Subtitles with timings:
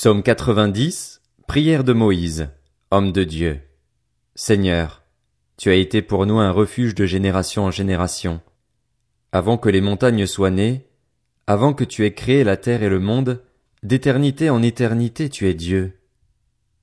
[0.00, 2.50] Psaume 90, prière de Moïse,
[2.92, 3.62] homme de Dieu.
[4.36, 5.02] Seigneur,
[5.56, 8.40] tu as été pour nous un refuge de génération en génération.
[9.32, 10.86] Avant que les montagnes soient nées,
[11.48, 13.42] avant que tu aies créé la terre et le monde,
[13.82, 15.98] d'éternité en éternité tu es Dieu.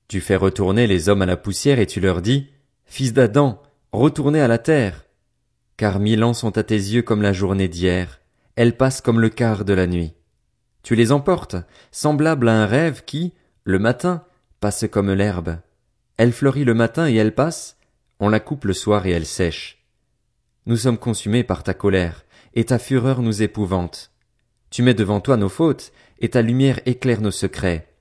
[0.08, 2.50] Tu fais retourner les hommes à la poussière et tu leur dis,
[2.84, 3.62] Fils d'Adam,
[3.92, 5.06] retournez à la terre.
[5.78, 8.20] Car mille ans sont à tes yeux comme la journée d'hier,
[8.56, 10.12] elles passent comme le quart de la nuit.
[10.86, 11.56] Tu les emportes,
[11.90, 13.34] semblables à un rêve qui,
[13.64, 14.22] le matin,
[14.60, 15.58] passe comme l'herbe.
[16.16, 17.76] Elle fleurit le matin et elle passe,
[18.20, 19.84] on la coupe le soir et elle sèche.
[20.64, 24.12] Nous sommes consumés par ta colère, et ta fureur nous épouvante.
[24.70, 27.92] Tu mets devant toi nos fautes, et ta lumière éclaire nos secrets.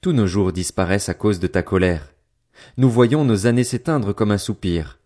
[0.00, 2.14] Tous nos jours disparaissent à cause de ta colère.
[2.76, 5.00] Nous voyons nos années s'éteindre comme un soupir.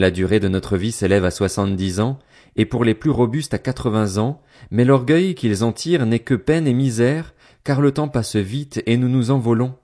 [0.00, 2.18] La durée de notre vie s'élève à soixante-dix ans,
[2.56, 6.32] et pour les plus robustes à quatre-vingts ans, mais l'orgueil qu'ils en tirent n'est que
[6.32, 9.74] peine et misère, car le temps passe vite et nous nous envolons.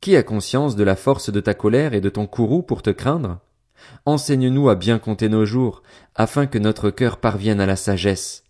[0.00, 2.88] Qui a conscience de la force de ta colère et de ton courroux pour te
[2.88, 3.40] craindre?
[4.06, 5.82] Enseigne-nous à bien compter nos jours,
[6.14, 8.42] afin que notre cœur parvienne à la sagesse.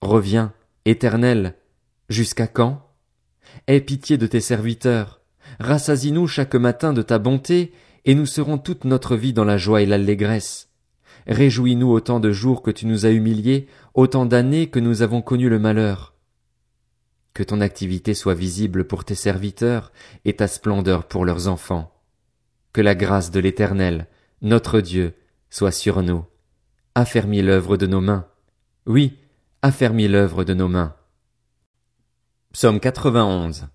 [0.00, 0.52] Reviens,
[0.86, 1.54] éternel.
[2.08, 2.90] Jusqu'à quand?
[3.68, 5.20] Aie pitié de tes serviteurs.
[5.60, 7.72] Rassasie-nous chaque matin de ta bonté,
[8.04, 10.68] et nous serons toute notre vie dans la joie et l'allégresse.
[11.26, 15.48] Réjouis-nous autant de jours que tu nous as humiliés, autant d'années que nous avons connu
[15.48, 16.14] le malheur.
[17.34, 19.92] Que ton activité soit visible pour tes serviteurs
[20.24, 21.92] et ta splendeur pour leurs enfants.
[22.72, 24.08] Que la grâce de l'Éternel,
[24.42, 25.14] notre Dieu,
[25.48, 26.24] soit sur nous.
[26.94, 28.26] Affermis l'œuvre de nos mains.
[28.86, 29.18] Oui,
[29.62, 30.94] affermis l'œuvre de nos mains.
[32.52, 33.68] Psaume 91.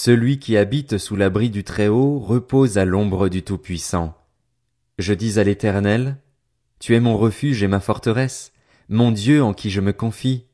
[0.00, 4.16] Celui qui habite sous l'abri du Très-Haut repose à l'ombre du Tout-Puissant.
[4.96, 6.18] Je dis à l'Éternel,
[6.78, 8.52] Tu es mon refuge et ma forteresse,
[8.88, 10.44] mon Dieu en qui je me confie.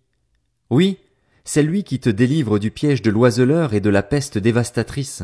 [0.70, 0.96] Oui,
[1.44, 5.22] c'est lui qui te délivre du piège de l'oiseleur et de la peste dévastatrice.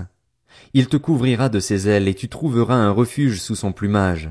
[0.75, 4.29] Il te couvrira de ses ailes et tu trouveras un refuge sous son plumage.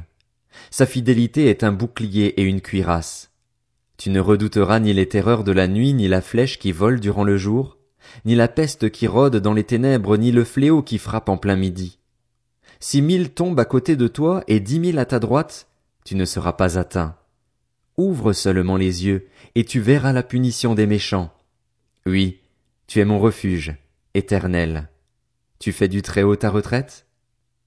[0.69, 3.31] Sa fidélité est un bouclier et une cuirasse.
[3.97, 7.23] Tu ne redouteras ni les terreurs de la nuit, ni la flèche qui vole durant
[7.23, 7.78] le jour,
[8.25, 11.56] ni la peste qui rôde dans les ténèbres, ni le fléau qui frappe en plein
[11.56, 12.00] midi.
[12.80, 15.68] Si mille tombent à côté de toi et dix mille à ta droite,
[16.06, 17.16] tu ne seras pas atteint.
[17.97, 21.34] Ouvre seulement les yeux, et tu verras la punition des méchants.
[22.06, 22.40] Oui,
[22.88, 23.75] tu es mon refuge,
[24.14, 24.90] éternel.
[25.59, 27.06] Tu fais du Très-Haut ta retraite?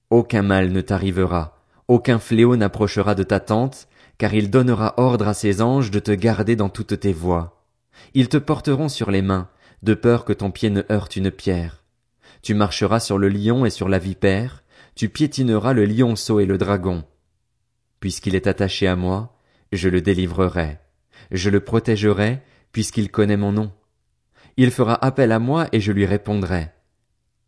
[0.09, 3.87] Aucun mal ne t'arrivera, aucun fléau n'approchera de ta tente,
[4.17, 7.63] car il donnera ordre à ses anges de te garder dans toutes tes voies.
[8.13, 9.49] Ils te porteront sur les mains,
[9.83, 11.83] de peur que ton pied ne heurte une pierre.
[12.41, 14.63] Tu marcheras sur le lion et sur la vipère,
[14.95, 17.03] tu piétineras le lionceau et le dragon.
[17.99, 19.37] Puisqu'il est attaché à moi,
[19.71, 20.79] je le délivrerai.
[21.31, 23.71] Je le protégerai, puisqu'il connaît mon nom.
[24.57, 26.71] Il fera appel à moi et je lui répondrai.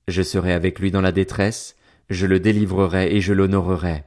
[0.07, 1.75] Je serai avec lui dans la détresse,
[2.09, 4.03] je le délivrerai et je l'honorerai.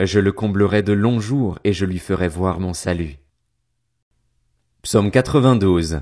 [0.00, 3.16] Je le comblerai de longs jours et je lui ferai voir mon salut.
[4.82, 6.00] Psaume 92.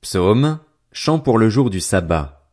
[0.00, 0.58] Psaume,
[0.96, 2.48] chant pour le jour du sabbat.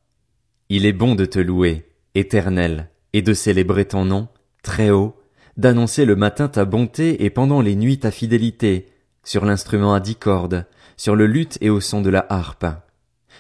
[0.70, 1.86] Il est bon de te louer,
[2.16, 4.30] éternel, et de célébrer ton nom,
[4.64, 5.16] très haut,
[5.58, 8.88] d'annoncer le matin ta bonté et pendant les nuits ta fidélité,
[9.24, 10.66] sur l'instrument à dix cordes,
[10.98, 12.66] sur le luth et au son de la harpe.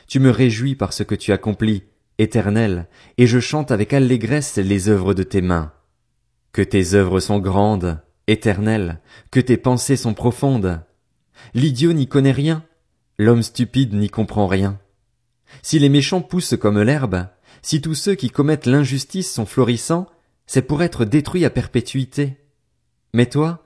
[0.07, 1.83] Tu me réjouis par ce que tu accomplis,
[2.19, 2.87] éternel,
[3.17, 5.73] et je chante avec allégresse les œuvres de tes mains.
[6.51, 9.01] Que tes œuvres sont grandes, éternelles,
[9.31, 10.79] que tes pensées sont profondes.
[11.55, 12.63] L'idiot n'y connaît rien,
[13.17, 14.79] l'homme stupide n'y comprend rien.
[15.61, 17.27] Si les méchants poussent comme l'herbe,
[17.61, 20.07] si tous ceux qui commettent l'injustice sont florissants,
[20.47, 22.37] c'est pour être détruits à perpétuité.
[23.13, 23.63] Mais toi,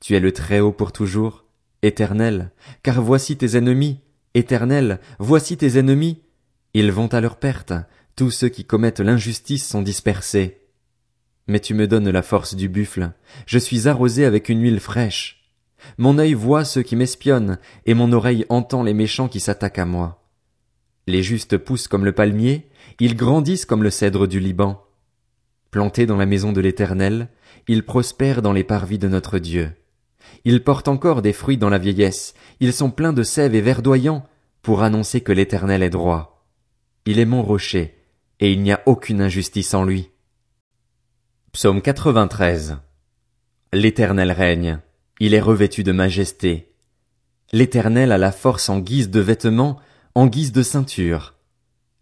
[0.00, 1.44] tu es le Très-Haut pour toujours,
[1.82, 4.00] éternel, car voici tes ennemis,
[4.34, 6.22] éternel, voici tes ennemis.
[6.74, 7.72] Ils vont à leur perte,
[8.16, 10.60] tous ceux qui commettent l'injustice sont dispersés.
[11.46, 13.12] Mais tu me donnes la force du buffle,
[13.46, 15.50] je suis arrosé avec une huile fraîche.
[15.96, 19.86] Mon œil voit ceux qui m'espionnent, et mon oreille entend les méchants qui s'attaquent à
[19.86, 20.17] moi.
[21.08, 22.68] Les justes poussent comme le palmier,
[23.00, 24.84] ils grandissent comme le cèdre du Liban.
[25.70, 27.30] Plantés dans la maison de l'Éternel,
[27.66, 29.72] ils prospèrent dans les parvis de notre Dieu.
[30.44, 34.26] Ils portent encore des fruits dans la vieillesse, ils sont pleins de sève et verdoyants,
[34.60, 36.46] pour annoncer que l'Éternel est droit.
[37.06, 37.94] Il est mon rocher,
[38.38, 40.10] et il n'y a aucune injustice en lui.
[41.52, 42.76] Psaume 93.
[43.72, 44.80] L'Éternel règne,
[45.20, 46.70] il est revêtu de majesté.
[47.52, 49.80] L'Éternel a la force en guise de vêtements,
[50.18, 51.36] en guise de ceinture.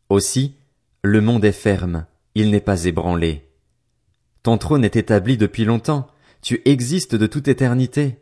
[0.08, 0.56] Aussi,
[1.02, 3.46] le monde est ferme, il n'est pas ébranlé.
[4.42, 6.06] Ton trône est établi depuis longtemps,
[6.40, 8.16] tu existes de toute éternité.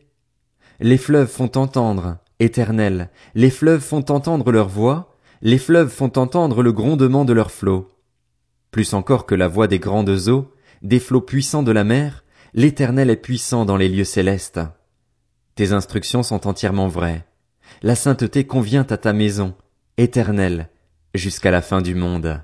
[0.80, 6.64] Les fleuves font entendre, éternel, les fleuves font entendre leur voix, Les fleuves font entendre
[6.64, 7.88] le grondement de leurs flots.
[8.72, 10.52] Plus encore que la voix des grandes eaux,
[10.82, 14.58] des flots puissants de la mer, l'éternel est puissant dans les lieux célestes.
[15.54, 17.24] Tes instructions sont entièrement vraies.
[17.82, 19.54] La sainteté convient à ta maison,
[19.96, 20.70] éternelle,
[21.14, 22.42] jusqu'à la fin du monde.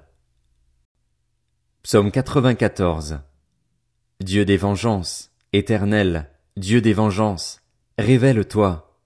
[1.82, 3.18] Psaume 94.
[4.20, 7.60] Dieu des vengeances, éternel, Dieu des vengeances,
[7.98, 8.96] révèle-toi.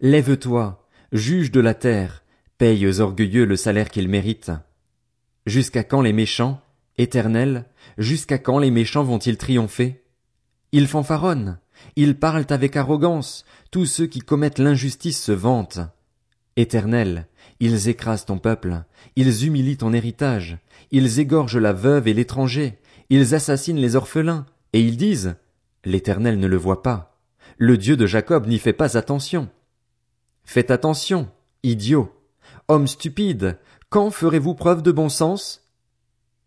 [0.00, 2.24] Lève-toi, juge de la terre,
[2.58, 4.50] paye aux orgueilleux le salaire qu'ils méritent.
[5.46, 6.60] Jusqu'à quand les méchants,
[6.98, 7.66] éternel,
[7.98, 10.02] jusqu'à quand les méchants vont-ils triompher?
[10.72, 11.60] Ils fanfaronnent,
[11.94, 15.80] ils parlent avec arrogance, tous ceux qui commettent l'injustice se vantent.
[16.56, 17.28] Éternel,
[17.60, 18.82] ils écrasent ton peuple,
[19.16, 20.58] ils humilient ton héritage,
[20.90, 22.78] ils égorgent la veuve et l'étranger,
[23.08, 25.36] ils assassinent les orphelins, et ils disent,
[25.84, 27.18] L'Éternel ne le voit pas,
[27.56, 29.48] le Dieu de Jacob n'y fait pas attention.
[30.44, 31.30] Faites attention,
[31.62, 32.12] idiots,
[32.68, 33.58] hommes stupides,
[33.88, 35.70] quand ferez-vous preuve de bon sens?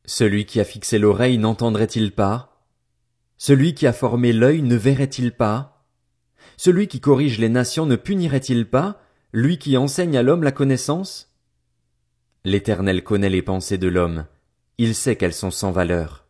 [0.06, 2.62] Celui qui a fixé l'oreille n'entendrait-il pas?
[3.38, 5.86] Celui qui a formé l'œil ne verrait-il pas?
[6.58, 9.02] Celui qui corrige les nations ne punirait-il pas,
[9.36, 11.30] lui qui enseigne à l'homme la connaissance?
[12.46, 14.28] L'Éternel connaît les pensées de l'homme,
[14.78, 16.26] il sait qu'elles sont sans valeur.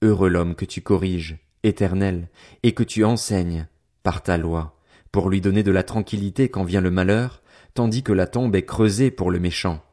[0.00, 2.30] Heureux l'homme que tu corriges, Éternel,
[2.62, 3.68] et que tu enseignes,
[4.02, 4.78] par ta loi,
[5.12, 7.42] pour lui donner de la tranquillité quand vient le malheur,
[7.74, 9.84] tandis que la tombe est creusée pour le méchant.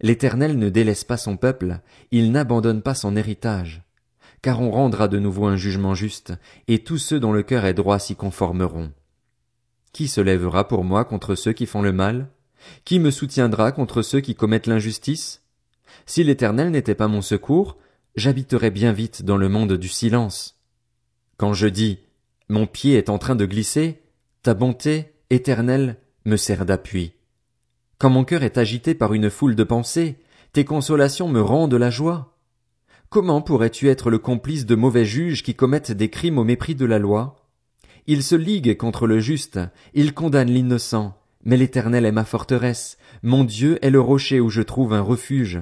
[0.00, 1.80] L'Éternel ne délaisse pas son peuple,
[2.12, 3.82] il n'abandonne pas son héritage.
[4.40, 6.32] Car on rendra de nouveau un jugement juste,
[6.66, 8.90] et tous ceux dont le cœur est droit s'y conformeront.
[9.92, 12.28] Qui se lèvera pour moi contre ceux qui font le mal?
[12.84, 15.42] Qui me soutiendra contre ceux qui commettent l'injustice?
[16.06, 17.76] Si l'Éternel n'était pas mon secours,
[18.16, 20.60] j'habiterais bien vite dans le monde du silence.
[21.36, 22.00] Quand je dis
[22.48, 24.02] Mon pied est en train de glisser,
[24.42, 27.14] ta bonté, éternelle, me sert d'appui.
[27.98, 30.18] Quand mon cœur est agité par une foule de pensées,
[30.52, 32.38] tes consolations me rendent la joie.
[33.08, 36.86] Comment pourrais-tu être le complice de mauvais juges qui commettent des crimes au mépris de
[36.86, 37.39] la loi?
[38.06, 39.60] Ils se liguent contre le juste,
[39.94, 44.62] ils condamnent l'innocent, mais l'Éternel est ma forteresse, mon Dieu est le rocher où je
[44.62, 45.60] trouve un refuge.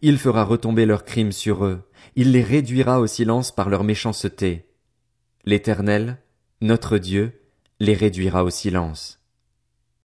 [0.00, 4.66] Il fera retomber leurs crimes sur eux, il les réduira au silence par leur méchanceté.
[5.44, 6.18] L'Éternel,
[6.60, 7.40] notre Dieu,
[7.80, 9.21] les réduira au silence.